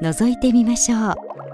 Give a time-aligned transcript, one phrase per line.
[0.00, 1.49] 覗いてみましょう。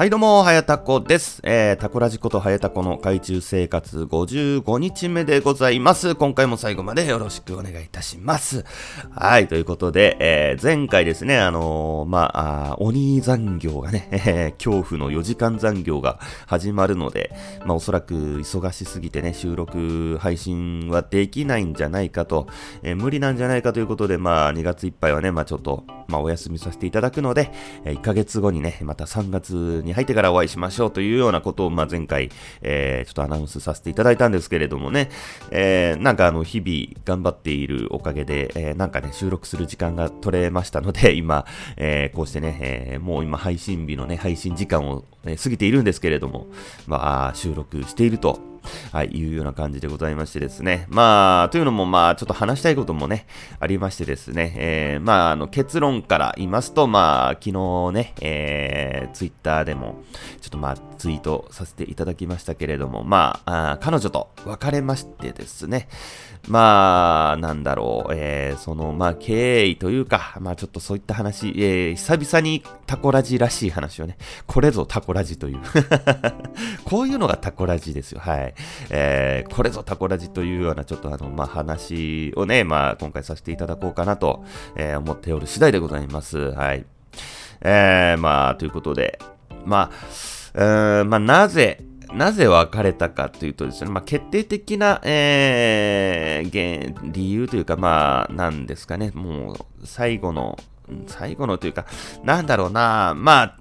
[0.00, 1.42] はいどうも、はやたこです。
[1.44, 6.14] えー、タコラジことはやたこの海中生活55日目でございます。
[6.14, 8.64] 今回も最後までよろしくお願いいたします。
[9.10, 17.30] はい、ということで、えー、前回ですね、あのー、まあ、鬼残業がね、えー、恐怖の4時間残業が始まるので、
[17.66, 22.46] まあ、おそらく忙しすぎてね、収録、配信はできないんじゃないかと、
[22.82, 27.52] えー、無理なんじゃないかということで、まあ、2月いっぱいはね、まあ、ちょっと、まあ、お休みさせていただくので、
[27.84, 32.30] えー、1ヶ月後にね、また3月にに入ってからお会いしましょうというようなことを、まあ、前回、
[32.62, 35.10] えー、ちょっとアナウンスさせていただいたんですけれどもね、
[35.50, 41.44] えー、なんかあの、日々頑張っているおかげで、えー、なんかね、収録する時間が取れましたので、 今、
[41.76, 46.46] えー、こうしてね、えー、もう今配信日のね、配信時間を、え、過ぎているんですけれども、
[46.86, 48.49] まあ、収録していると。
[48.92, 50.86] はい、いうような感じでございましてですね。
[50.88, 53.26] まあ、というのも、まあ、ちょっと話したいこともね、
[53.58, 60.02] ありましてですね、えー、まあ、あの、結論から言いますと、まあ、昨日ね、えー、ツイッターでも、
[60.40, 65.88] ちょっとまあ、ツイートさせていただきましたけれども、まあ、あ彼女と別れましてですね、
[66.48, 74.16] まあ、なんだろう、えー、その、まあ、経緯というか、まあ、ちょっとそういった話、えー、久々にタコラジらしい話をね、
[74.46, 75.58] これぞタコラジという
[76.84, 78.54] こういうのがタコラジですよ、はい。
[78.90, 84.44] えー、これぞタコラジというような、ちょっとあの、まあ、話をね、まあ、今回させていただこうかなと、
[84.76, 86.52] えー、思っておる次第でございます。
[86.52, 86.84] はい。
[87.62, 89.18] えー、まあ、ということで、
[89.66, 89.96] まあ、
[90.54, 91.84] えー、まあ、なぜ、
[92.14, 100.58] なぜ別れたかというとですね、まあ、決定的な、えー、理由というか、まあ、なんですかね、もう、最後の、
[101.06, 101.86] 最後のというか、
[102.24, 103.56] なんだろうな、まあ、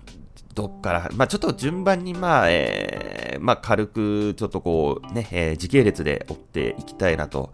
[0.56, 7.54] どっから、まあ、ちょっと順番に、まあ、えー、まあ、軽く、ちょっとこう、ね、えー、時系列で追っていきたいなと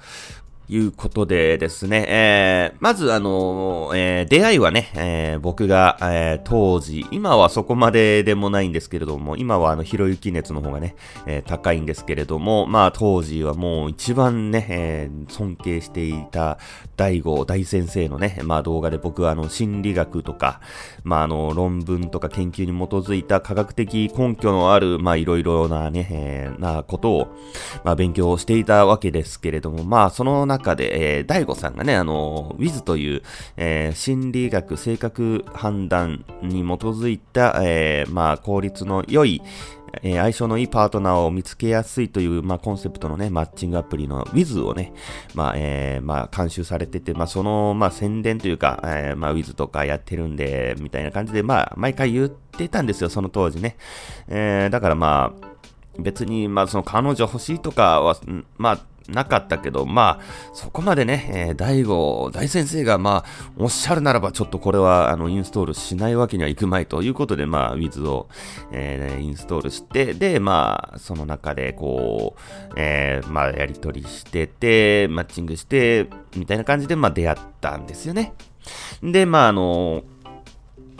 [0.67, 10.95] いうことでですね、えー、まずあの、えー、出会いはね、えー、僕が、えー、当時、今はそこまででもないんですけれども、今はあの、ひろゆき熱の方がね、
[11.27, 16.57] えー、高いんですけれども、まあ当時はもう一番ね、えー、尊敬していた
[16.97, 20.61] 大悟大先生のね、まあ動画で僕はあの、心理学とか、
[21.03, 27.27] まああの、論文とか研究に基づいた科学的根拠のある、まあいろいろなね、えー、なことを、
[27.83, 33.21] まあ勉強していたわけですけれども、まあその中中で、えー、大悟さんがね、あの、Wiz という、
[33.57, 39.41] えー、心理学、性格判断に基づいた、えー、まあ、効率の良い、
[40.03, 44.93] え、相性のいいパートナーを見つけやすいという、まあ、コンセプトのね、マッチングアプリの Wiz をね、
[45.33, 53.77] まあ、えー、まあ、監修されてて、まあ、その、まあ、宣伝というか、えー、まあ、Wiz とかやってるんで、みたいな感じで、まあ、毎回言ってたんですよ、その当時ね。
[54.27, 55.55] えー、だからまあ、
[55.97, 58.17] 別に、まあ、その彼女欲しいとかは、
[58.57, 58.79] まあ、
[59.09, 68.27] なかったけど、まあ、そこまでね、えー、大悟、大先生が、まあ、おっしゃるならば、ちょっとこれは、あの、インストールしないわけにはいくまいということで、まあ、Wiz を、
[68.71, 78.33] えー、インストールして、で、まあ、その中で、こう、えー、まあ、やり取りしてて、マッチングして、みたいな感じで、まあ、出会ったんですよね。
[79.03, 80.03] で、まあ、あの、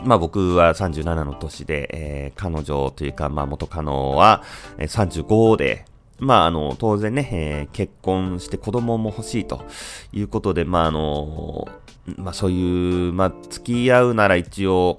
[0.03, 4.44] まあ僕は37の年で、えー、彼女というか、まあ元カノは
[4.77, 5.85] 35で、
[6.19, 9.65] まあ、あの、当然ね、えー、結婚して子供も欲しいと
[10.13, 11.67] いうことで、まあ、あの、
[12.17, 14.97] まあ、そういう、まあ、付き合うなら一応、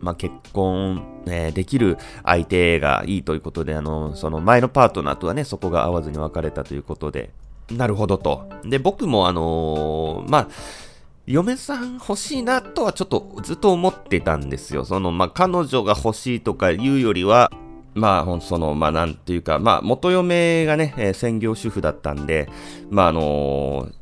[0.00, 7.30] まあ、結婚、えー、できる相手がいいということで、あの、その前のパートナーとはね、そこが合わずに別れたということで、
[7.70, 8.48] なるほどと。
[8.64, 10.48] で、僕もあのー、まあ、
[11.26, 14.86] 嫁さん欲しいなとはちょっとずっと思ってたんですよ。
[14.86, 17.52] その、まあ、彼女が欲しいとかいうよりは、
[17.98, 22.48] まあ、その、まあ、なんていうか、まあ、元嫁がね、えー、専業主婦だったんで、
[22.90, 23.92] まあ、あのー、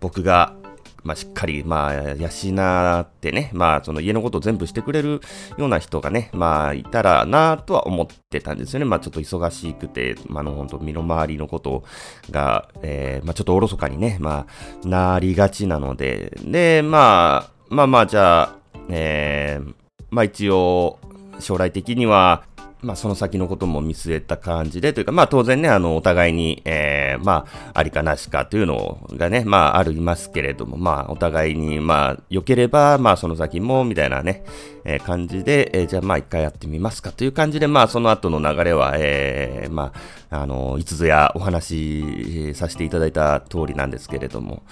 [0.00, 0.54] 僕が、
[1.02, 5.20] まあ、しっかり、まあ、養ってね、まあ、その家のことを全部してくれる
[5.56, 8.84] ような人がね、まあ、いたらなとは思ってたんですよね。
[8.86, 11.84] まあ、ちょっと忙しくて、まあ、の、本当身の回りのこと
[12.30, 14.46] が、えー、まあ、ちょっとおろそかにね、ま
[14.84, 18.56] あ、なりがちなので、で、まあ、まあまあ、じゃあ、
[18.88, 19.74] えー、
[20.10, 20.98] まあ一応、
[21.38, 22.42] 将来的には、
[22.86, 34.44] まあ、その先のことも見据えた感じで、というか、まあ、当然ね、あの、お互いに、えー、まあ、ありかなしかというのがね、まあ、ありますけれども、まあ、お互いに、まあ、良ければ、まあ、その先も、みたいなね、
[34.84, 39.92] えー、感じで、えー、じゃあ、まあ、一回やってみますかという感じで、まあ、その後の流れは、えー、ま
[40.30, 44.62] あ、あの、いつぞやお話しさせていただいた通りなんですけれども、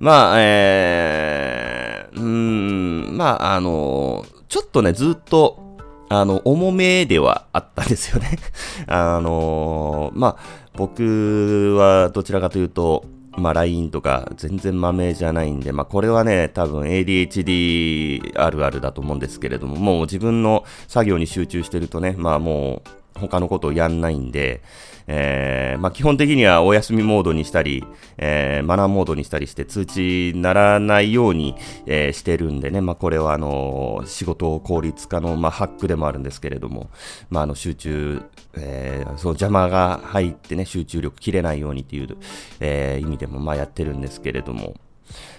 [0.00, 5.71] まあ、えー、うん、まあ、あの、ちょっとね、ずっと、
[6.12, 8.38] あの、重めではあったんですよね。
[8.86, 13.04] あのまあ、僕はどちらかというと、
[13.38, 22.82] まあ、LINE とか全然マメじゃないんで、まあ、これはね、多分 ADHD あるあるだと思うんですけれども、もう自分の作業に集中してるとね、まあも
[23.16, 24.60] う、他のことをやんないんで、
[25.06, 27.84] えー、まあ、基本的にはお休みモードにしたり、
[28.18, 31.54] えー、マナーモードにしたりして通知ならないように、
[31.86, 36.90] えー、してるんでね、まあ、これはあの仕事効率化の、まあ、ハックでもあるんですけれども、
[37.30, 38.22] まあ、あの集中、
[38.54, 42.16] え、その邪魔が入ってね、集中力切れないようにっていう、
[42.60, 44.74] え、意味でもまやってるんですけれども、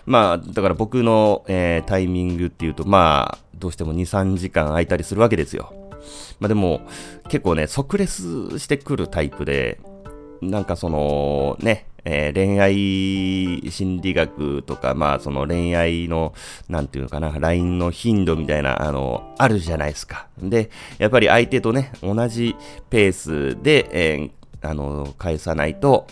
[0.06, 5.74] まあ、だから僕の、えー、タイミングっていうと、まあ、どうしても2、3時間空いたりするわけですよ。
[6.40, 6.82] まあでも、
[7.30, 9.80] 結構ね、即レスしてくるタイプで、
[10.42, 16.34] なんかその、ね、えー、恋愛心理学とか、まあその恋愛の、
[16.68, 20.28] なんていうのかな、LINE の頻度みたいな、あの、あるじゃないですか。
[20.38, 22.56] で、やっぱり相手とね、同じ
[22.90, 26.08] ペースで、えー、あの、返さないと、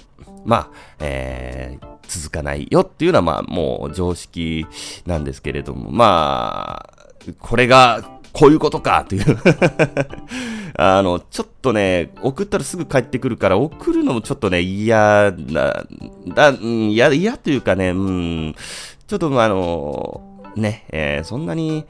[0.45, 4.65] まあ、えー、続かないよっていうのは、まあ、もう常識
[5.05, 7.07] なんですけれども、まあ、
[7.39, 9.37] これがこういうことかという。
[10.75, 15.85] あの、ちょっとね、送ったらすぐ帰ってくるから、送るのもちょっとね、嫌な、
[16.27, 18.55] だ、嫌、嫌というかね、うん、
[19.07, 20.21] ちょっとまあの、
[20.55, 21.85] ね、えー、そんなに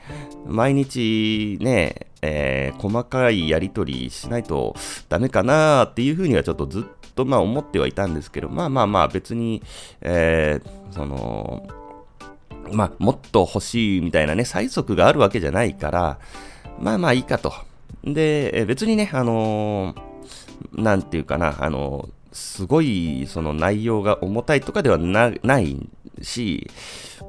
[0.45, 4.75] 毎日ね、えー、細かいやりとりしないと
[5.09, 6.83] ダメかなっていうふうにはちょっとずっ
[7.15, 9.61] とまあ思ってはいたんですけど、まあまあまあ別に、
[10.01, 11.67] えー、その、
[12.71, 16.19] まあ、もっと欲しいみたいなね、催促があるわけじゃないから、
[16.79, 17.53] まあまあいいかと。
[18.03, 25.89] で、別にね、あのー、なんていうかな、あのー、すごい、その内容が重たいとかではなない
[26.21, 26.69] し、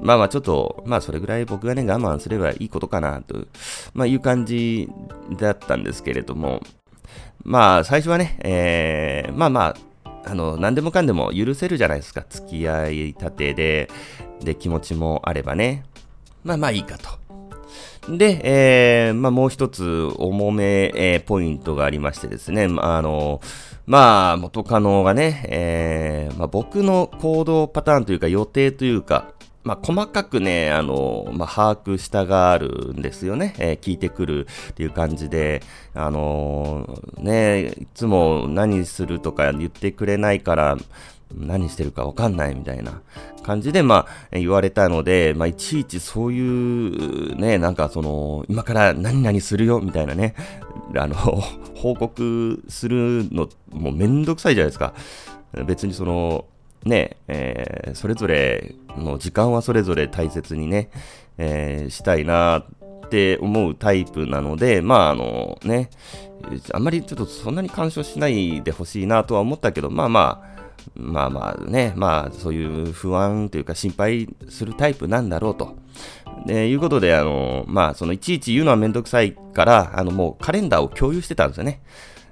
[0.01, 3.45] まあまあちょっと、まあそれぐらい僕がね、我慢すればいいことかな、と、
[3.93, 4.89] まあいう感じ
[5.37, 6.61] だったんですけれども、
[7.43, 9.75] まあ最初はね、えー、まあまあ、
[10.25, 12.25] あの、何でもかんでも許せるじゃないですか。
[12.29, 13.89] 付き合いたてで、
[14.41, 15.83] で、気持ちもあればね。
[16.43, 17.23] まあまあいいかと。
[18.09, 23.39] で、えー、まあもう一つ重め、えー、ポイントがありましてですね、まあ、あの、
[23.85, 29.33] まあ元カノがね、えー、まあ僕の行動パターンというか予定というか、
[29.63, 33.55] まあ、細かくね、あの、まあ、把握したがあるんですよね。
[33.57, 35.61] えー、聞いてくるっていう感じで、
[35.93, 40.77] あのー、ね、いつも何するとか言ってくれないから、
[41.35, 43.01] 何してるかわかんないみたいな
[43.43, 50.35] 感じで、まあ、言われたので、まあ、いちいちそういう、ね、なんかその、今から何々するよ、みたいなね、
[50.95, 54.93] あの、報告するの、もうめんどくさいじゃないですか。
[55.65, 56.45] 別にその、
[56.85, 60.89] ね、えー、それぞれの時間はそれぞれ大切にね、
[61.37, 65.89] えー、したいなって思うタイプなので、まああのね、
[66.73, 70.53] あんまりちょっとそんなに干渉しないでほしいなとは思ったけど、まあまあ、
[70.95, 75.77] まあまあね、まあそういう不安というか心配するタイプなんだろうと。
[76.45, 81.81] で、いうことで、あの、まあそのいちいち言うのはめんどくさいから、あのもうカレンダーを共有してたんですよね。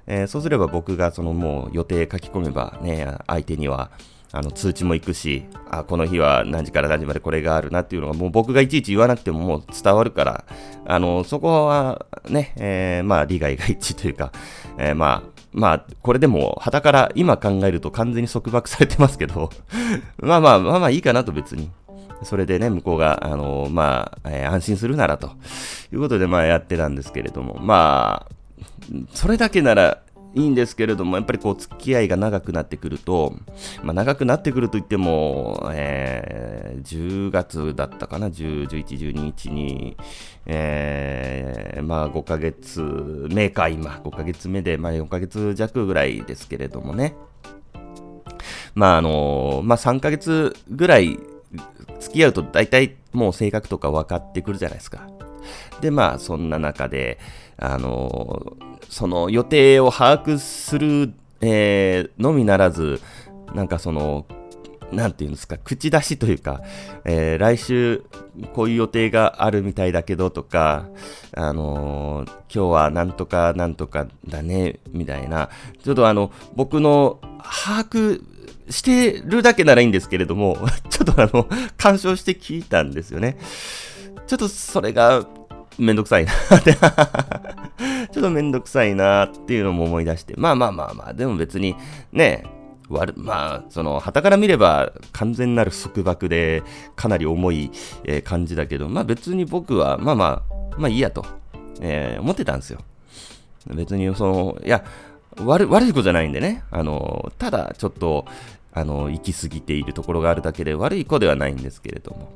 [0.06, 3.90] えー、そうすれば僕がそのもう予定書き込めばね、相手には、
[4.32, 10.44] あの通知も行くし、あ、この日は何時から何時までこれがあるなっていうのがもう僕がいちいち言わなくてももう伝わるから、
[10.86, 14.32] あの、そこはね、えー、まあ利害が一致というか、
[14.78, 19.50] えー、まあ、まあ、これでも、旗から今考えると完全に束縛されてますけど
[20.16, 21.70] まあまあ、まあまあいいかなと別に。
[22.22, 25.32] それでね、向こうが、あの、まあ、えー、安心するならと
[25.92, 28.32] いうことで、まあやってたんですけれども、まあ、
[29.12, 29.98] それだけなら
[30.34, 33.34] いいんですけれども、やっぱりこう、付き合いが長くなってくると、
[33.82, 39.96] まあ、長くなってくると言っても、えー、10月だったかな、10、11、12日に、
[40.46, 42.80] えー、まあ、5ヶ月
[43.30, 47.14] 目か、今、5ヶ月目で、まあ、4ヶ月弱ぐらいですけれどもね。
[48.74, 51.18] まあ、あのまあ、3ヶ月ぐらい
[52.00, 55.08] 付き合うと大体もう性格とか分かってくるじゃないですか。
[55.80, 57.18] で、まあ、そんな中で、
[57.64, 58.56] あの
[58.88, 63.00] その予定を把握する、えー、のみならず、
[63.54, 64.26] なんかその、
[64.90, 66.60] なんていうんですか、口出しというか、
[67.04, 68.04] えー、来週
[68.52, 70.88] こういう予定があるみたいだけどとか、
[71.34, 75.48] あのー、今日はなんとかなんとかだね、みたいな、
[75.82, 78.22] ちょっとあの、僕の把握
[78.68, 80.58] してるだけならいいんですけれども、
[80.90, 83.38] ちょっとあの、干渉して聞いたんですよね。
[84.26, 85.26] ちょっとそれが
[85.78, 86.32] めんどくさいな。
[86.32, 91.76] っ てちょっとめんどくさいなっていうのも思い出して、まあまあまあまあ、でも別に
[92.12, 92.44] ね、
[92.88, 96.62] 悪、まあ、その、旗から見れば完全なる束縛で、
[96.94, 97.70] かなり重い、
[98.04, 101.24] えー、感じだけど、まあ別に僕は、まあまあ、まあいいやと、
[101.80, 102.80] えー、思ってたんですよ。
[103.74, 104.84] 別に、その、いや、
[105.38, 108.26] 悪、悪い子じゃないんでね、あの、ただ、ちょっと、
[108.72, 112.32] あの、行き過ぎているところがあるだけで悪い子ではないんですけれども。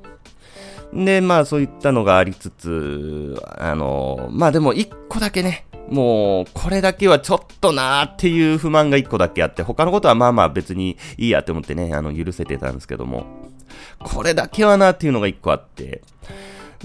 [0.93, 13.26] で、まあそういったのがありつつ、あの、まあでも一個だけね、もう、これだけはちょっとなーっていう不満が一個だけあって、他のことはまあまあ別にいいやって思ってね、あの、許せてたんですけども、
[13.99, 16.02] これだけはなーっていうのが一個あって、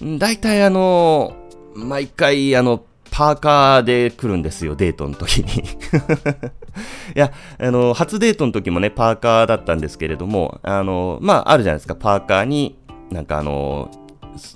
[0.01, 1.33] 大体あの、
[1.75, 5.63] 毎回あの、パーカーで来るんですよ、デートの時に。
[7.13, 12.77] いや、あの、初デートの時もね、パーカーだったんですけれども、あの、まあ、あるじゃないですか、パーカーに、
[13.11, 13.91] なんかあの、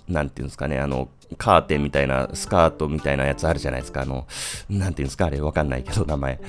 [0.07, 4.01] なんていうんですかね、あの、カーテンみたいな、スカートみたいなやつあるじゃないですか。
[4.01, 4.27] あの、
[4.69, 6.39] なんていうんですかあれわかんないけど、名前。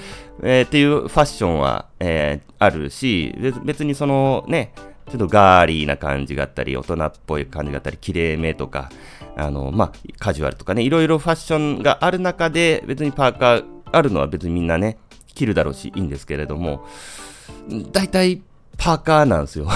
[0.43, 3.35] えー、っていうファッションは、えー、あるし、
[3.65, 4.73] 別にそのね、
[5.09, 8.91] ちょっとガーリーな感じがあったり、大人っぽい感じがあったり、綺麗めとか、
[9.37, 14.99] あの、まあ、カジュアルとかね、いろいろファッションがある中で、別にパーカーあるのは別にみんなね、
[15.35, 16.87] 着るだろうし、いいんですけれども、
[17.93, 18.43] 大体、
[18.79, 19.69] パーカーなんですよ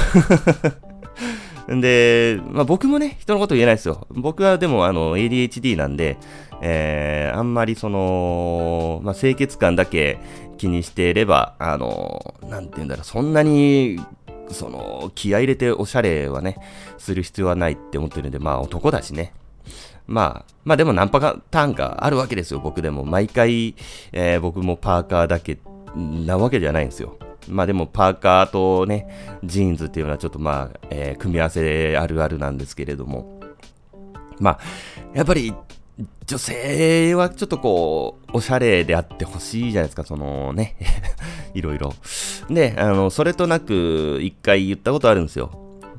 [1.78, 4.08] で、まあ、僕もね、人のこと言えないですよ。
[4.10, 6.16] 僕はでも、あの、ADHD なんで、
[6.60, 10.18] えー、あんまりその、まあ、清潔感だけ
[10.58, 14.00] 気にしていれば、あの、なんて言うんだろう、そんなに、
[14.50, 16.56] その、気合入れておしゃれはね、
[16.98, 19.32] する必要はないって思ってるんで、まあ、男だしね。
[20.08, 23.04] まあ、まあでもナンパターンがあるわけですよ、僕でも。
[23.04, 23.76] 毎回、
[24.10, 25.58] えー、僕もパーカーだけ
[25.94, 27.16] なわけじゃないんですよ。
[27.48, 33.40] まあでもパーカーとね、ジーンズっていうのはちょっとまあ、えー、組み合わせあるあるなんですけれども。
[34.38, 34.60] まあ、
[35.14, 35.54] やっぱり、
[36.26, 40.76] 女性はちょっとこう、おしゃれであってほしいじゃないですか、そのね、
[41.54, 41.92] いろいろ。
[42.48, 45.50] で、あの、それとなく、一回言ったことあるんですよ。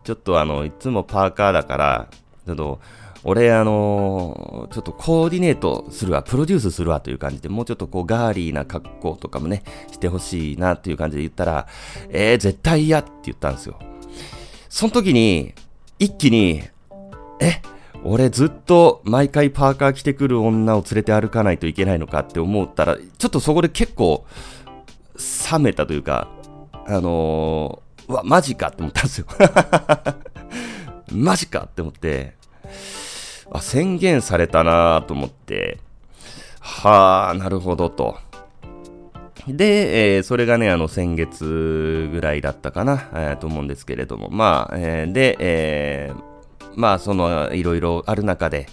[0.03, 2.07] ちょっとあの、いつもパーカーだから、
[2.47, 2.79] ちょっと、
[3.23, 11.67] 俺、あのー、ちょっとコーディネートするわ、プロデュースするわという感じで、もうちょっとこうガーリーな格好とかもね、してほしいなっていう感じで言ったら、
[12.09, 13.77] えー、絶対嫌って言ったんですよ。
[14.69, 15.53] その時に、
[15.99, 16.63] 一気に、
[17.39, 17.61] え、
[18.03, 24.25] 俺ずっと毎回パーカー着てくる女を連れて歩かないといけないのかって思ったら、ちょっとそこで結構、
[25.51, 26.27] 冷めたというか、
[26.87, 29.27] あのー、うわ、マジかって思ったんですよ。
[31.13, 32.35] マジかって思って、
[33.51, 35.79] あ、宣言されたなと思って、
[36.59, 38.17] はあ、なるほどと。
[39.47, 46.13] で、えー、それがね、あの、先月ぐらいだったかな、えー、と思うんですけれども、まあ、えー、で、え、
[46.75, 48.67] まあ、その、いろいろある中で、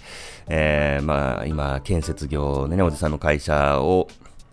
[0.47, 4.07] え、まあ、今、建設業でね、おじさんの会社を、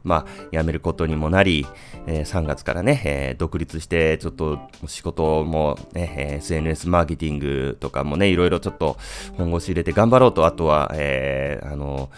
[0.06, 1.66] まあ、辞めることにもなり、
[2.06, 8.96] えー、3月からね、えー、独立して、ちょっと仕事もね、SNS マーケティングとかもね、いろいろちょっと
[9.36, 12.08] 本腰入れて頑張ろうと、あとは、えー、あの、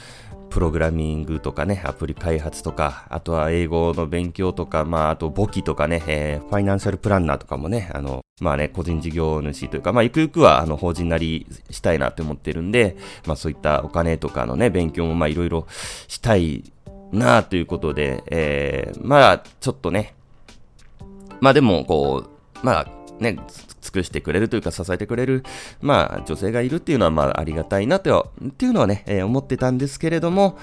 [0.48, 15.66] プログラミングとかね、アプリ開発とか、あとは英語の勉強とか、まあ、あと簿記とかね、えー、ファイナンシャルプランナーとかもね、あの、まあね、個人事業主というか、まあ、ゆくゆくは、あの、法人なりしたいなって思ってるんで、まあ、そういったお金とかのね、勉強も、まあ、いろいろ
[16.08, 16.64] したい
[17.12, 20.14] なあということで、えー、まあ、ちょっとね、
[21.40, 22.24] まあでも、こ
[22.62, 22.86] う、まあ、
[23.20, 23.38] ね、
[23.80, 25.44] 尽くしてくれるというか支えてくれる、
[25.80, 30.58] まあ、女性がいるっていうのは、まあ、ありがたいなと、っていうのはね、えー、思ってたんですけれども、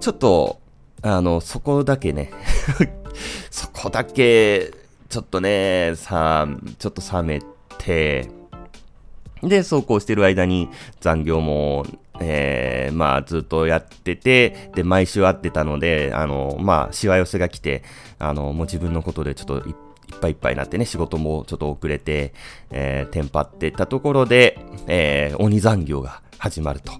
[0.00, 0.60] ちょっと、
[1.02, 2.32] あの、そこだけね
[3.50, 4.72] そこだけ、
[5.08, 6.48] ちょっとね、さ、
[6.78, 7.42] ちょっと冷め
[7.78, 8.30] て、
[9.42, 10.68] で、そうこうしてる間に
[11.00, 11.86] 残業も
[12.20, 17.82] えー、まあ、ずっとやってて、で、毎週会ってたので、あの、まあ、しわ寄せが来て、
[18.18, 19.74] あの、もう自分のことでちょっといっ
[20.20, 22.32] ぱいいっぱいになってね、仕事もちょっと遅れて、
[22.70, 26.92] えー、テンパってたところで、えー、鬼残業が始まると。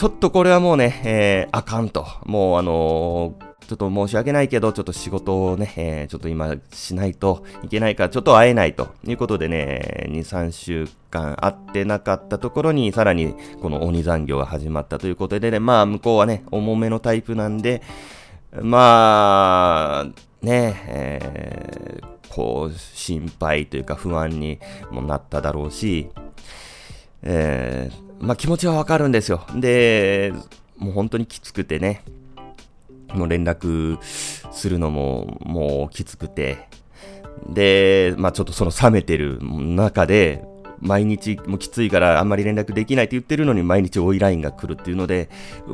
[0.00, 2.06] ちょっとこれはもうね、えー、あかんと。
[2.24, 17.82] もうあのーちょっと申し訳ないけど、ちょっと仕事をね、えー、ちょっと今しないといけないから、ちょっと会えないということでね、2、3週間会ってなかったところに、さらにこの鬼残業が始まったということでね、まあ向こうはね、重めのタイプなんで、
[18.60, 20.06] まあ、
[20.40, 24.58] ね、えー、こう、心配というか不安に
[24.90, 26.08] もなっただろうし、
[27.22, 29.44] えー、まあ気持ちはわかるんですよ。
[29.56, 30.32] で、
[30.76, 32.04] もう本当にきつくてね、
[33.14, 36.68] もう連絡するのももうきつくて、
[37.48, 40.44] で、まあちょっとその冷めてる中で、
[40.80, 45.28] 毎日もきついからあんまり連絡できないって言ってるのに毎日追いラインが来るっていうので、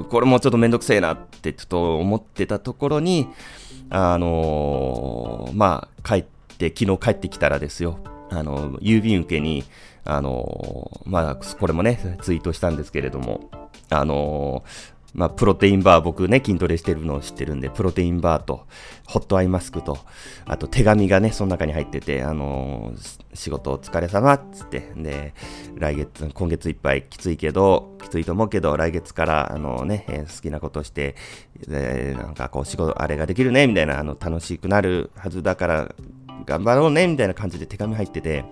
[0.08, 3.28] これもちょっとめんどくせえなってちょっと思ってたところに、
[3.90, 6.24] あのー、まあ帰っ
[6.58, 7.98] て、昨日帰ってきたらですよ、
[8.30, 9.64] あの、郵便受けに、
[10.06, 13.50] あのー、まあこれもね、ツイートしたんですけれども、
[13.90, 18.66] あのー、まあ、プロテインバー、僕ね、筋トレしてるのを知ってるんで、プロテインバーと、
[19.06, 19.98] ホットアイマスクと、
[20.44, 25.32] あと手紙がね、その中に入ってて、あのー、仕事お疲れ様っつって、で、
[25.74, 31.16] 来月、今月いっぱいきついけど、きついと思うけど、来月から、あのね、えー、好きなことして、
[31.66, 35.94] えー、なんかこう、仕事、あれができるね、みたいな、あの、楽しくなるはずだから、
[36.44, 38.44] 頑張ろうね、みたいな感じで手紙入ってて、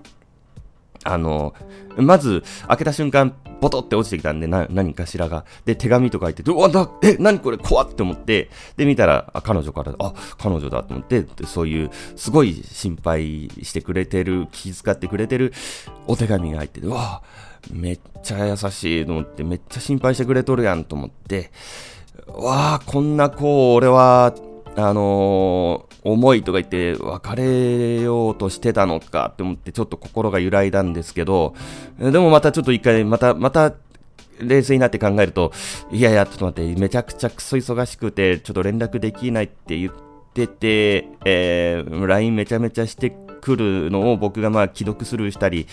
[1.04, 1.54] あの、
[1.96, 5.44] まず、開けた瞬間、ボトって落ちてきたんで、な、何かしらが。
[5.64, 7.56] で、手紙とか言って、うわ、だ、え、何これ？
[7.56, 15.52] 怖って思って、で、見たら、あ、彼女から、あ、彼女だと思って、そういう、すごい心配してくれてる、気遣ってくれてる
[16.06, 17.22] お手紙が入ってて、うわ、
[17.70, 21.50] めっちゃ優しいと思って、めっちゃ心配してくれとるやんと思って、
[22.26, 24.34] わあ、こんな子、俺は、
[24.76, 31.54] あのー、思いとか言って別れようとしてたのかって思ってちょっと心が揺らいだんですけど、
[31.98, 33.72] でもまたちょっと一回、また、また、
[34.40, 35.52] 冷静になって考えると、
[35.92, 39.92] いやいや、ちょっと待って、めちゃくちゃくそ忙しくて、ちょっと連絡できないって言っ
[40.34, 45.66] てて、えー、LINE めちゃめちゃしてくるのを僕がまあ既読スルーしたり、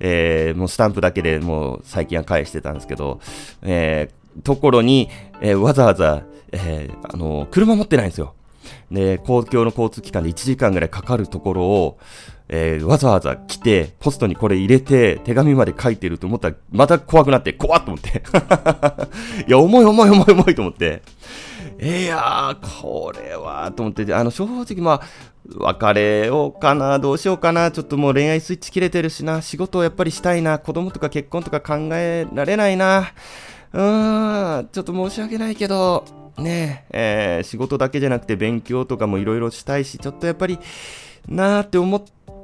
[0.00, 3.20] えー、もうスタンプだけでもう最近は返してたんですけど、
[3.62, 5.08] えー、ところに、
[5.40, 8.34] えー、わざわざ、えー、あの、車持ってないんですよ。
[8.90, 11.98] で、公共の交通機関で1時間ぐらいかかるところを、
[12.48, 18.22] えー、わざわざ来て、ポストにこれ入れて、手紙まで書いてると思ったら、また怖くなって、怖っと思って。
[19.48, 21.02] いや、重い重い重い重いと思って。
[21.80, 25.02] いやー、これは、と思って、あの、正直まあ、
[25.48, 33.12] 別れようかな、どうしようかな、ちょっともう恋愛スイッチ切れてるしな、仕事をやっぱりしたいな、子供とか結婚とか考えられないな。
[33.72, 36.04] うーん、ちょっと申し訳ないけど、
[36.38, 40.58] ねえー、仕事だけじゃなくて勉強とかもいろいろしたいし、ちょっとやっぱり
[41.28, 42.02] なーって思っ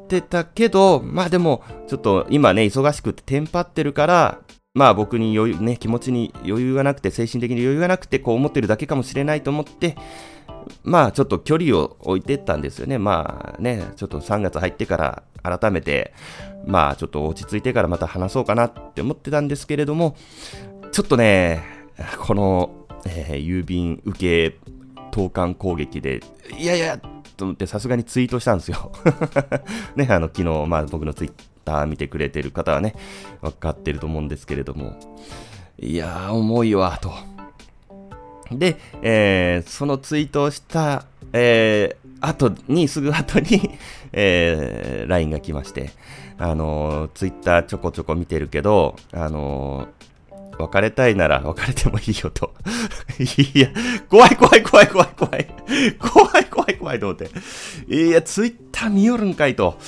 [0.08, 4.40] てたけど、まあでも、ちょっと今ね、忙しくてテンパってるから、
[4.74, 9.96] まあ僕に余裕、ね、気持ちに余裕がなくて、精神的に余裕がなくて、こう思ってるだけかもしれないと思って、
[10.84, 12.98] まあちょっと距離を置いてったんですよね。
[12.98, 14.96] まあね、ちょっと3月入ってか
[15.42, 16.14] ら改めて、
[16.66, 20.16] まあちょっと落ち着いてからまた話そうかなって思ってたんですけれども、
[20.92, 21.64] ちょっとね、
[22.18, 22.70] この
[23.08, 24.58] えー、郵便受け
[25.10, 26.20] 投函攻撃で、
[26.58, 26.98] いやいや、
[27.36, 28.92] と思ってさすがにツイートしたんですよ。
[29.96, 31.32] ね、あの、昨日、まあ僕のツイッ
[31.64, 32.94] ター見てくれてる方はね、
[33.40, 34.96] 分かってると思うんですけれども、
[35.78, 37.12] いやー、重いわ、と。
[38.50, 43.70] で、えー、そのツイートをした、えー、後に、すぐ後に、
[44.12, 45.90] えー、LINE が来まして、
[46.38, 52.54] あのー、ツイッターちょこちょこ見てるけど、あのー、別れたいなら別れてもいいよと。
[53.18, 53.68] いや、
[54.08, 55.46] 怖い怖い怖い怖い怖い。
[55.98, 57.30] 怖い怖い怖いと思って。
[57.88, 59.78] いや、ツイッター見よるんかいと。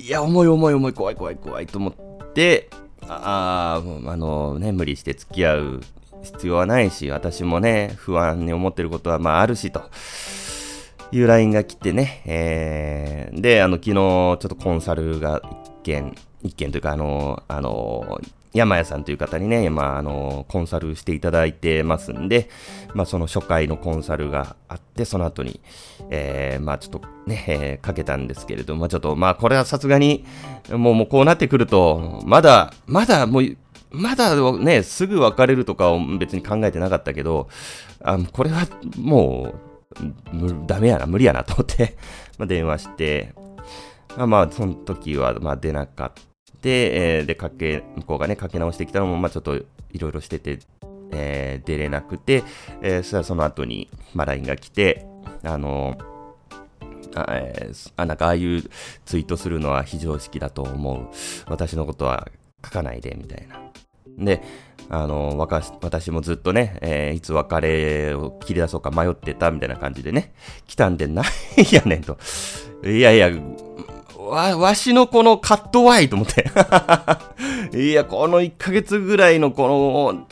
[0.00, 2.68] いや、重い重い重い怖い怖い怖いと思って、
[3.08, 5.80] ああ、あのね、無理して付き合う
[6.22, 9.82] 必要はないし、私もね、不安に思ってることはまああるしと。
[11.12, 18.20] いう LINE が来てね、えー、で、あの、昨日、ちょっとコンサルが一件、一件というか、あの、あの、
[18.54, 22.48] 山谷さんという方にね、まあ、あの、コンサルしていただいてますんで、
[22.94, 25.60] まあ、その初回のコンサルがあって、その後に、
[26.08, 30.24] えー、まあ、ちょっとね、えー、かけたんですけれども、ちょっと、まあ、これはさすがに、
[30.70, 33.56] もう、もうこうなってくると、まだ、まだ、もう、
[33.90, 37.48] まだね、すぐ別れるとかを別に考えてなかったけど、
[38.02, 41.96] あこれはもう、ダメやな、無理やなと思って
[42.38, 43.32] ま、電話して、
[44.16, 46.33] まあ、その時は、まあ、出なかった。
[46.70, 49.64] えー、で、かけ、向こうがね、かけ直してきたのも、まあちょっとい
[49.98, 50.58] ろいろしてて、
[51.12, 52.42] えー、出れなくて、
[52.82, 55.06] えー、そしたらその後に、まあ LINE が来て、
[55.42, 55.96] あの
[57.14, 58.62] あえー、あ、なんかああいう
[59.04, 61.08] ツイートするのは非常識だと思う。
[61.46, 62.28] 私のことは
[62.64, 63.60] 書かないで、みたいな。
[64.18, 64.42] で、
[64.90, 70.34] あの、私もずっとね、えー、いつ別れを切り出そうか迷ってたみたいな感じでね、
[70.66, 72.18] 来たんでないやねんと。
[72.84, 73.30] いやいや、
[74.28, 76.50] わ、わしのこのカットワイと思って。
[77.78, 80.26] いや、この1ヶ月ぐらいのこの、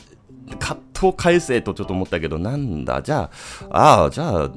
[0.59, 3.31] カットを返せとちょっと思ったけど、なんだ、じゃ
[3.71, 4.51] あ、ああ、じゃあ、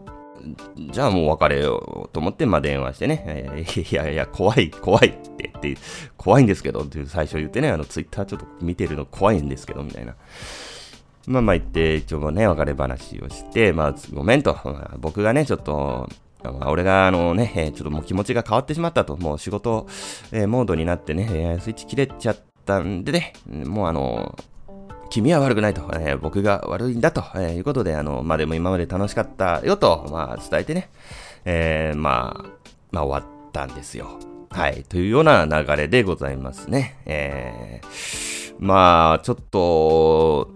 [0.92, 5.76] じゃあもう別れようと思って、まあ電話してね、いやいや、怖い、怖いってって、
[6.18, 10.16] 怖いんですけどって最初言ってね、あの、ツイッターちょっと見てるの怖いんですけど、みたいな。
[11.28, 14.56] まあまあ言って、一応ね、別れ話をして、まあ、ごめんと、
[15.00, 16.08] 僕がね、ちょっと、
[16.52, 19.88] 俺があのね、ちょっともう気持ちが変わってしまったと、もう仕事、
[20.32, 24.36] え、モードになってね、スイッチ切れちゃったんでね、もうあの、
[25.10, 30.90] 君は悪くないと、えー、僕が悪いんだと、えー、いうことで、あの、まあ、でも今まで楽しかったよと、まあ、伝えてね、
[31.46, 32.50] えー、まあ、
[32.92, 34.20] まあ、終わったんですよ。
[34.50, 36.98] はい、というような流れでございますね。
[37.06, 40.50] えー、まあ、ちょっと、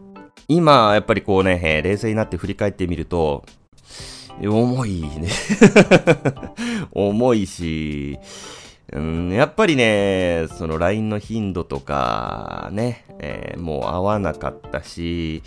[0.48, 3.46] 今、やっぱりこうね、え、冷静になって振り返ってみると、
[4.48, 5.30] 重いね
[6.92, 8.18] 重いし、
[8.94, 15.44] うん、やっぱりね、その LINE の頻度とかね、えー、もう合わなかったし、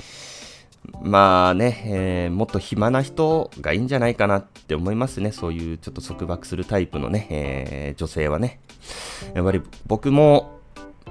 [1.01, 5.33] まあね、えー、もっと暇な人がいいんじゃないかなって思いますね。
[5.33, 8.61] そういうちょっと束縛するタイプのね、えー、女性はね。
[9.35, 10.59] やっぱり僕も、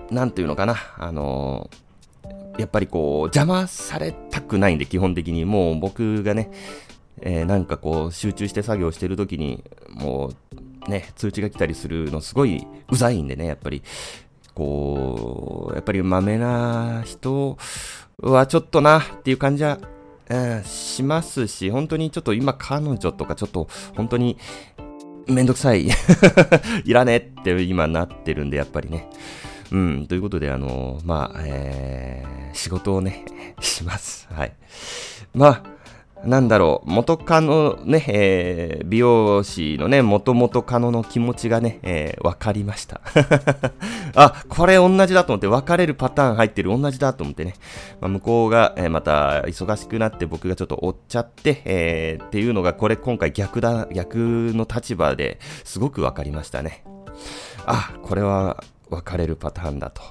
[0.10, 1.91] なんていうのかな、あのー
[2.58, 5.46] やっぱりこう、邪魔されたくないんで、基本的に。
[5.46, 6.52] もう僕がね、
[7.22, 10.32] えー、なんかこう、集中して作業してる時に、も
[10.88, 13.84] う、ね、通知が来たりするのすごいうざいんでね、やっぱり、
[14.54, 17.58] こう、やっぱりまめな人
[18.20, 19.80] はちょっとなっていう感じは、
[20.30, 24.38] うん、しますし、本当にちょっと今彼女とかちょっと本当に
[25.28, 25.88] めんどくさい
[26.86, 29.10] いらねって今なってるんで、やっぱりね。
[29.72, 33.26] うん、ということで、あの、まあ、えー、仕事をね、
[33.62, 34.28] します。
[34.32, 34.54] はい。
[35.34, 35.64] まあ、
[36.26, 43.02] なんだろう、元カノね、えー、美容師のね、元々カノの気持ちがね、えー、わかりました。
[44.16, 47.56] あ、これ同じだと思って、別れるパターン入ってる同じだと思ってね、
[48.00, 54.18] まあ、向こうが、えー、また忙しくなって僕がちょっと追っちゃって、えー、っていうのが、これ今回逆だ、逆
[54.54, 56.84] の立場ですごくわかりましたね。
[57.66, 60.02] あ、これは別れるパターンだと。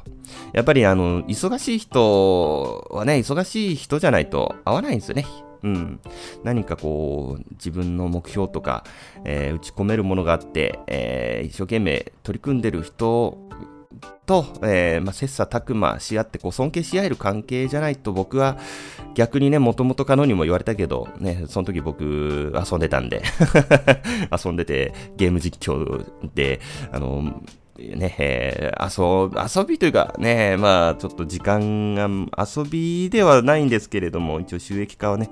[0.52, 5.24] やっぱりあの、忙しい人はね、忙しい人じゃないと合わないんですよね。
[5.62, 6.00] うん。
[6.44, 8.84] 何かこう、自分の目標とか、
[9.24, 13.38] えー、打ち込めるものがあって、えー、一生懸命取り組んでる人
[14.26, 18.58] と、えー、まあ、切磋琢磨し合って、こう、尊敬し合える関係じゃないと僕は
[19.14, 23.22] 逆にね、もともと彼女にも言われたけど、ね、その時僕遊んでたんで
[24.44, 26.60] 遊んでてゲーム実況で、
[26.92, 27.42] あの、
[27.96, 35.30] ね、えー、遊、遊びというかね、まあ、ちょっと時間が、遊びではないんですけれども、一応収益化をね、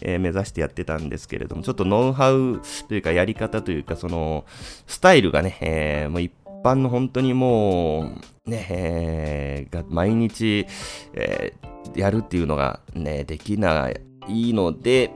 [0.00, 4.44] えー、目指してやってたんですけれども、ちょっとノウハウというか、やり方というか、その、
[4.86, 6.32] スタイルがね、えー、もう一
[6.64, 8.12] 般の本当にも
[8.46, 10.66] う、ね、えー、が毎日、
[11.14, 13.90] えー、やるっていうのがね、できな
[14.24, 15.12] いので、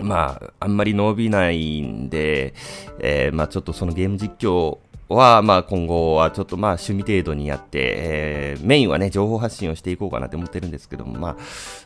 [0.00, 2.54] まあ、あんまり伸びないんで、
[3.00, 4.78] えー、まあちょっとそのゲーム実況
[5.08, 11.36] は、まあ今後はちょっとまあ趣味程度にやって、えー、メインはね、情報発信をしていこうかなって思ってるんですけども、まあ、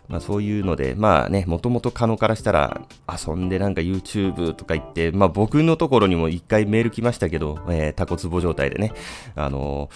[0.08, 8.92] まあそういうので、まあね、もともと可能からしたら遊んでなんか YouTube とか言って、まあ僕のところにも一回メール来ましたけど、えー、タコツボ状態でね、
[9.36, 9.90] あのー、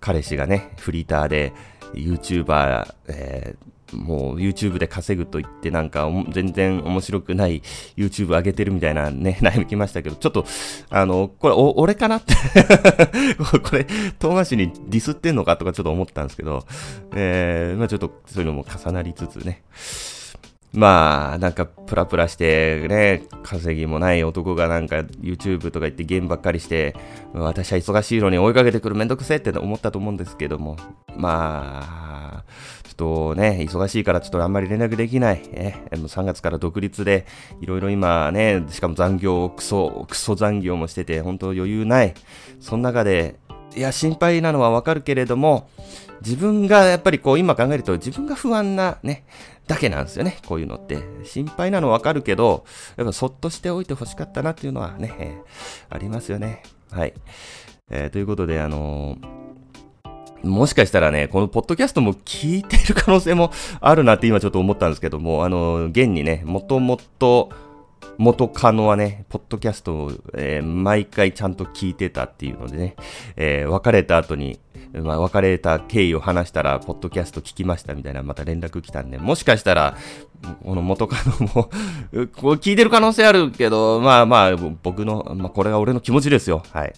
[0.00, 1.52] 彼氏がね、フリーターで
[1.94, 7.62] YouTuber、えーもう YouTube で稼ぐと言ってなんか全然面白くない
[7.96, 10.44] YouTube 上げてるみたいなね、 悩み来ましたけど、ちょっと、
[10.90, 12.34] あの、これ、お、俺かなって
[13.60, 13.86] これ、
[14.20, 16.64] 東賀市にディスってんのかとかちょっと思ったんですけど、
[17.14, 19.62] えー、まあちょっとそういうのも重なりつつね。
[20.72, 26.96] まあ、なんか、プラプラして、ね、稼ぎもない男がなんか、YouTube とか言ってゲームばっかりして、
[27.34, 30.76] 私は忙しいのに追いかけてくるめんどくせえって思ったと思うんですけども、
[31.14, 32.44] まあ、
[32.84, 35.42] ちょっとね、忙しいからちょっとあんまり連絡できない。
[35.52, 37.26] え、3月から独立で、
[37.60, 42.14] いろいろ今ね、しかも残業、クソ、クソ残業もしてて、本当余裕ない。
[42.60, 43.36] その中で、
[43.76, 45.68] いや、心配なのはわかるけれども、
[46.24, 49.24] 自分がやっぱりこう今考えると自分が不安なね、
[49.66, 50.38] だけなんですよね。
[50.46, 50.98] こういうのって。
[51.24, 52.64] 心配なのわかるけど、
[52.96, 55.40] やっぱそっとしておいてほしかったなっていうのはね、
[55.88, 56.62] ありますよね。
[56.90, 57.14] はい。
[57.90, 67.50] えー、ということで、あのー、もしかしたらね、このポッドキャストも聞いてる可能性もあるなって今ちょっと思ったんですけども、あの現にね、もともと、
[68.18, 72.96] 元カノはね、ポッドキャストを、えー、毎回ちゃんと聞いてたっていうのでね、
[73.36, 74.60] えー、別れた後に、
[74.92, 79.96] まあ、別れた経緯を話したら、ポッドキャスト聞きましたみたいな、また連絡来たんで、もしかしたら、
[80.64, 81.70] この元カノも
[82.36, 86.62] こう聞いてる可能性あるけど、まあまあ、僕の、まあこれが俺の気持ちですよ。
[86.72, 86.92] はい。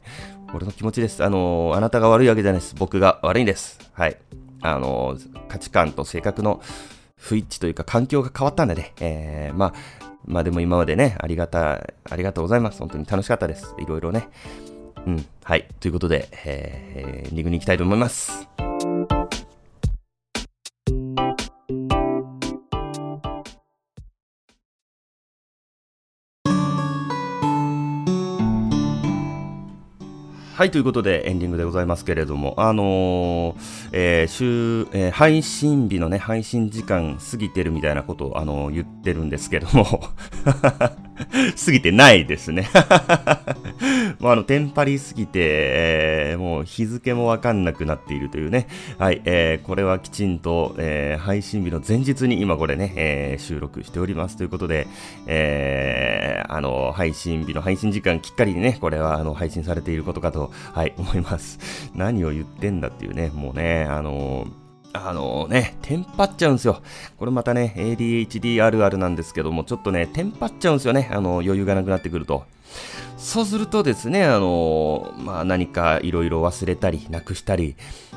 [0.54, 1.24] 俺の気持ちです。
[1.24, 2.74] あのあなたが悪いわけじゃないです。
[2.78, 3.78] 僕が悪いんです。
[3.92, 4.16] はい。
[4.62, 5.16] あの
[5.48, 6.62] 価値観と性格の
[7.16, 12.78] 不一致というか環境が変わったんでね、えー、まあ、まあでも今までね、ありがた、ありがとうございます。
[12.78, 13.74] 本当に楽しかったです。
[13.78, 14.28] いろいろね。
[15.06, 15.26] うん。
[15.42, 15.68] はい。
[15.80, 18.48] ということで、えー、リングに行きたいと思います。
[30.54, 39.84] はい、ということでエンディングでございますけれども、あのー、えー、週、えー、配信日のね、配信時間過ぎてるみたいなことを、あのー、言ってるんですけども
[40.46, 42.68] 過ぎてないですね
[44.18, 48.68] もうあの、テンパりすぎて、えー、もう日付もわかんなくなっているというね。
[48.98, 54.86] はい、えー、これはきちんと、えー、配信日の前日に今これね、えー、収録しておりますということで、
[55.26, 61.58] えー、あの、配信日の配信時間きっかりにね、これはあの、配信されていることかと、はい、思います。
[61.94, 64.64] 何を言ってんだっていうね、もうね、あのー
[64.96, 66.80] あのね、テンパっちゃうんですよ。
[67.18, 71.10] これまたね、ADHD あるあるなんですけども、ちょっとね、テンパっちゃうんですよね。
[71.12, 72.44] あの、余裕がなくなってくると。
[73.16, 77.74] そうするとですね、あの、まあ、何かいろいろ忘れたり、なくしたり、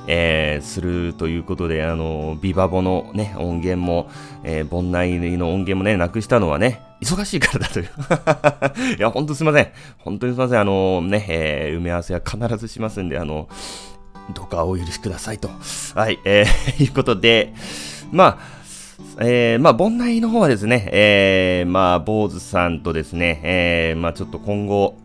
[0.08, 4.10] えー、するということで、あの、ビバボのね、音源も、
[4.44, 7.90] えー、盆内の音源もね、なくしたのはね、忙しいからだという。
[8.98, 9.68] いや、ほんとすいません。
[10.00, 10.60] 本当にすいません。
[10.60, 13.48] あのね、えー、埋め合わせは必ずしますんで、あの、
[14.34, 15.50] どうかお許しくださいと。
[15.96, 17.54] はい、えー、 いうことで、
[18.12, 18.58] まあ、
[19.20, 24.98] えー、まあ、盆内の方はですね、えー、まあ、坊主さんとですね、えー、まあ、ちょっと今後、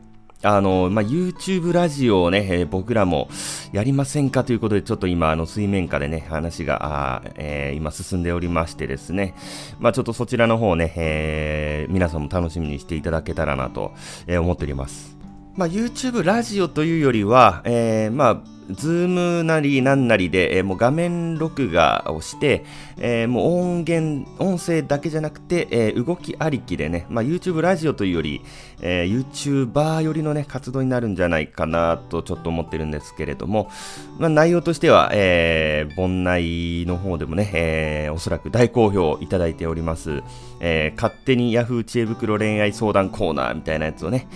[0.42, 3.28] あの、まあ、YouTube ラジオをね、えー、僕らも
[3.72, 9.34] やりませんかということで、ちょっと今、あの、水面下でね、話が、あえー、今進んでおりましてですね、
[9.78, 13.92] まあ、ちょっとそちらの方ね、えー、皆さんも楽しみにしていただけたらなと、
[14.26, 15.16] え、思っております。
[15.54, 18.40] まあ、YouTube ラジオというよりは、え、まあ、
[18.74, 22.64] ズームなりなんなりで、えー、もう画面録画をして、
[22.98, 28.42] えー、もう音源、音声だけじゃなくて、えー、動きありきでね、まあ、YouTube ラジオというより、
[28.80, 29.24] えー、
[29.72, 33.70] YouTuber よりのね、活動になるんじゃないかなとちょっと思ってるんですけれども、
[34.18, 40.22] まあ、内容としては、えー、盆内の方でもね、えー、おそらく大好評いただいております、
[40.62, 44.28] えー、勝手に Yahoo 知恵袋恋愛相談コーナーみたいなやつをね、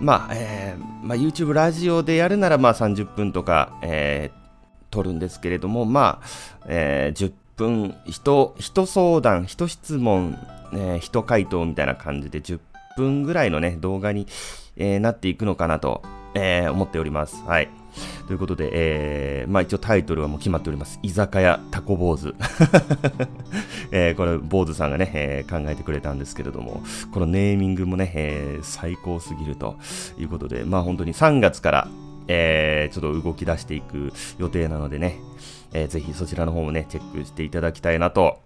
[0.00, 6.26] まあ、えー、まあ、YouTube ラジオでやるならまあ30分とか、えー、撮るんですけれども、まあ、
[6.66, 10.38] えー、10分、人、人相談、人質問、
[10.72, 12.60] えー、人回答みたいな感じで10
[12.96, 14.28] 分ぐらいのね、動画に、
[14.76, 16.02] えー、なっていくのかなと、
[16.34, 17.42] えー、思っております。
[17.44, 17.81] はい。
[18.26, 20.98] ということで、えー、まあ一応タイトルはもう決まっております。
[21.02, 22.34] 居酒屋タコ坊主。
[23.92, 29.76] えー、これ、坊主さんがね、えー、考えてくれたんですけれども、このネーミングもね、えー、最高すぎると
[30.18, 31.88] いうことで、まあ本当に3月から、
[32.28, 35.18] えー、ちょっと動き出していく予定なのでね、
[35.72, 38.38] えー、ぜひそちらの方もね、チェックしていただきたいなと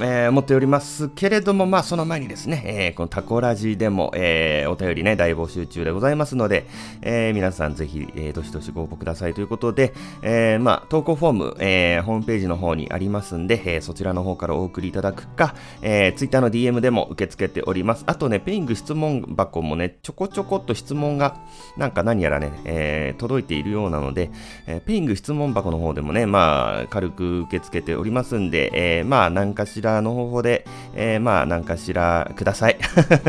[0.00, 6.66] えー、思っておりますけれども、まあ、その前にですね、えー、このタコラジでも、えー、お便りね、大募集中でございますので、
[7.02, 18.02] えー、皆さんぜひ、えー、どしどしご応募くださいということで、えー、まあ、投稿フォーム、えー、ホームページの方にありますんで、えー、そちらの方からお送りいただくか、えー、ツイッターの DM でも受け付けております。
[18.06, 21.36] あとね、 Peing 質問箱もね、ちょこちょこっと質問が、
[21.76, 24.30] なんか何やらね、えー、届いているようなので、
[24.66, 32.78] えー、 Peing 質問箱の方でもね、まあ、軽く受け付けておりますんで、えー、まあ、何かしららの方法で、えー、まあ、何かしらください。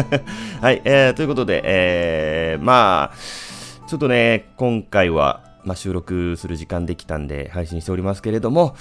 [0.61, 8.75] はい、えー、ということで、えー、まあ、ちょっとね、今回は、まあ、収録する時間できたんで配信しておりますけれども、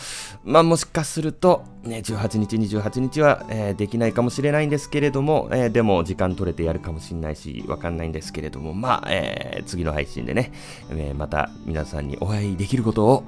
[0.44, 10.52] まあ、もしかすると、ね、18日、28日は、えー、できないかもしれないんですけれども、えー、でも時間取れてやるかもしれないし、わかんないんですけれども、まあ、えー、次の配信でね、
[10.90, 13.24] え、また皆さんにお会いできることを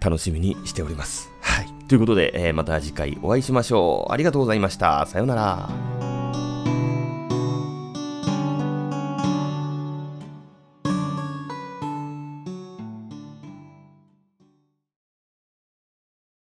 [0.00, 1.30] 楽しみにしております。
[1.40, 1.66] はい。
[1.88, 4.12] ということで、えー、また次回お会いしましょう。
[4.12, 5.06] ありがとうございました。
[5.06, 6.19] さようなら。